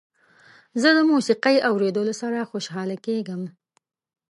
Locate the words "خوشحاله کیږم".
2.51-3.41